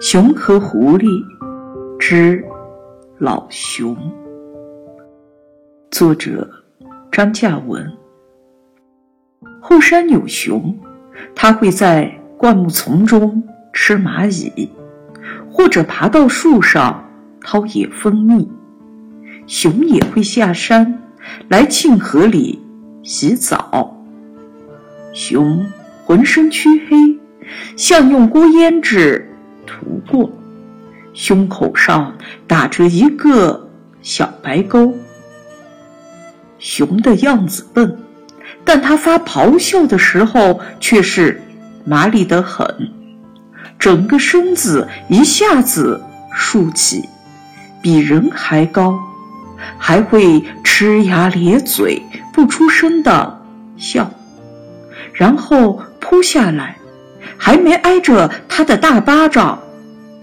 [0.00, 1.22] 熊和狐狸
[1.98, 2.42] 之
[3.18, 3.94] 老熊，
[5.90, 6.50] 作者
[7.12, 7.86] 张嘉文。
[9.60, 10.74] 后山有熊，
[11.34, 13.42] 它会在灌木丛中
[13.74, 14.70] 吃蚂蚁，
[15.52, 17.06] 或者爬到树上
[17.42, 18.50] 掏野蜂蜜。
[19.46, 20.98] 熊也会下山
[21.48, 22.58] 来沁河里
[23.02, 23.94] 洗澡。
[25.12, 25.62] 熊
[26.06, 27.18] 浑身黢黑，
[27.76, 29.26] 像用锅胭脂。
[29.80, 30.30] 不过，
[31.14, 32.14] 胸口上
[32.46, 33.66] 打着一个
[34.02, 34.94] 小白勾。
[36.58, 37.98] 熊的样子笨，
[38.62, 41.42] 但它发咆哮的时候却是
[41.86, 42.66] 麻利得很，
[43.78, 45.98] 整个身子一下子
[46.34, 47.08] 竖起，
[47.80, 48.98] 比人还高，
[49.78, 52.02] 还会呲牙咧嘴
[52.34, 53.40] 不出声的
[53.78, 54.10] 笑，
[55.14, 56.76] 然后扑下来。
[57.36, 59.58] 还没挨着他的大巴掌，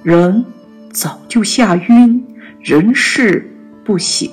[0.08, 0.46] 人
[0.94, 2.26] 早就吓晕，
[2.62, 4.30] 人事不省。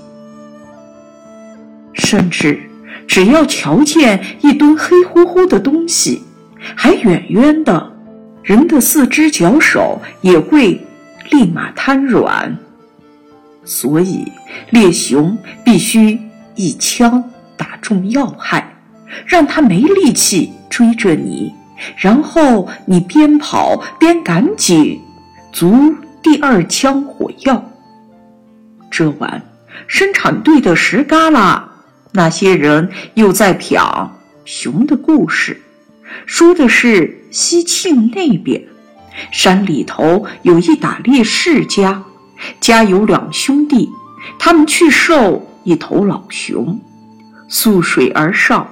[1.95, 2.61] 甚至
[3.09, 6.23] 只要瞧见一堆黑乎乎的东西，
[6.77, 7.93] 还远远的，
[8.45, 10.81] 人的四肢脚手也会
[11.33, 12.57] 立马瘫软。
[13.65, 14.31] 所以
[14.71, 16.21] 猎熊必须
[16.55, 17.25] 一枪
[17.57, 18.77] 打中要害，
[19.27, 21.53] 让他没力气追着你。
[21.97, 25.01] 然后你边跑边赶紧
[25.55, 27.71] 足第二枪火药。
[28.91, 29.41] 这晚，
[29.87, 31.63] 生产队的石旮旯，
[32.11, 35.63] 那些人又在讲熊的故事，
[36.27, 38.65] 说的是西庆那边
[39.31, 42.03] 山里头有一打猎世家，
[42.59, 43.89] 家有两兄弟，
[44.41, 46.81] 他们去狩一头老熊，
[47.47, 48.67] 溯水而上，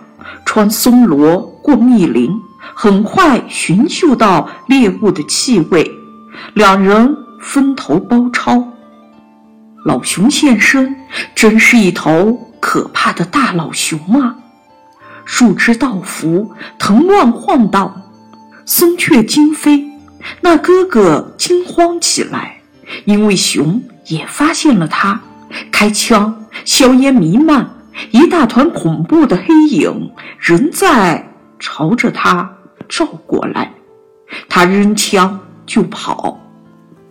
[0.45, 2.29] 穿松萝过密林。
[2.75, 5.89] 很快寻嗅到猎物的气味，
[6.55, 8.67] 两人分头包抄。
[9.85, 10.95] 老熊现身，
[11.35, 14.37] 真是一头可怕的大老熊啊！
[15.25, 18.03] 树枝倒伏，藤乱晃荡，
[18.65, 19.85] 松雀惊飞。
[20.41, 22.59] 那哥哥惊慌起来，
[23.05, 25.21] 因为熊也发现了他，
[25.71, 27.69] 开枪，硝烟弥漫，
[28.11, 31.29] 一大团恐怖的黑影仍在。
[31.65, 32.57] 朝着他
[32.89, 33.73] 照过来，
[34.49, 35.39] 他扔枪
[35.73, 36.39] 就跑，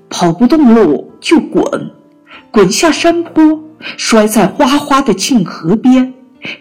[0.08, 1.92] 跑不动路就滚，
[2.52, 3.60] 滚下山坡，
[3.98, 6.14] 摔在哗哗的沁河边，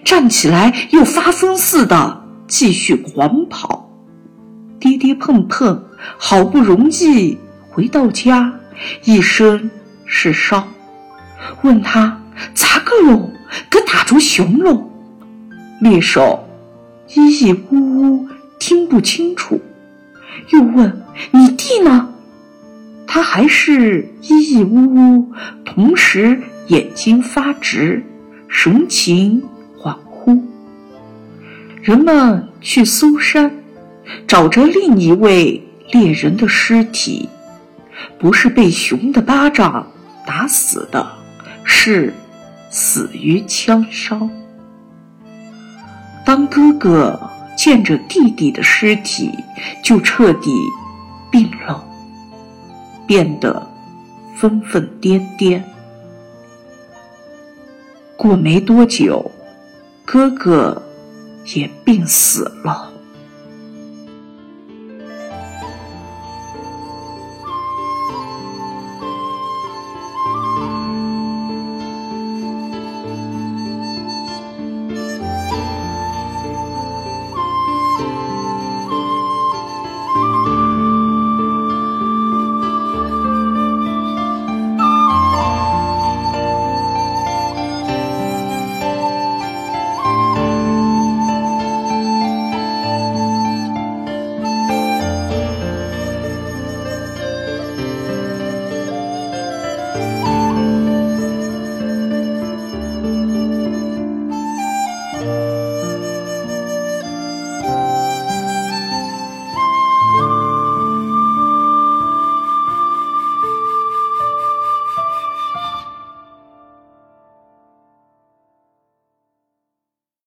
[0.02, 3.90] 站起来又发疯似的继续狂跑，
[4.78, 5.84] 跌跌碰碰，
[6.16, 7.36] 好不容易
[7.68, 8.50] 回到家，
[9.04, 9.70] 一身
[10.06, 10.66] 是伤。
[11.60, 12.18] 问他
[12.54, 13.30] 咋个喽？
[13.68, 14.90] 可打出熊喽？
[15.82, 16.46] 猎手。
[17.06, 18.28] 咿咿呜呜，
[18.58, 19.60] 听不清楚。
[20.50, 21.02] 又问
[21.32, 22.08] ：“你弟呢？”
[23.06, 25.32] 他还是咿咿呜呜，
[25.64, 28.04] 同时眼睛发直，
[28.48, 29.42] 神情
[29.76, 30.40] 恍惚。
[31.82, 33.50] 人们去搜山，
[34.28, 35.60] 找着另一位
[35.92, 37.28] 猎人的尸体，
[38.18, 39.86] 不是被熊的巴掌
[40.24, 41.04] 打死的，
[41.64, 42.14] 是
[42.70, 44.30] 死于枪伤。
[46.24, 47.29] 当哥哥
[47.62, 49.30] 见着弟弟的尸体，
[49.84, 50.50] 就彻底
[51.30, 51.84] 病了，
[53.06, 53.70] 变得
[54.34, 55.62] 疯疯癫癫。
[58.16, 59.30] 过没多久，
[60.06, 60.82] 哥哥
[61.54, 62.89] 也病死了。